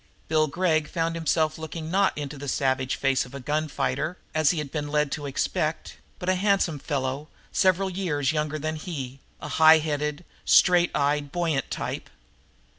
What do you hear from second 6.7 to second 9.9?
fellow, several years younger than he, a high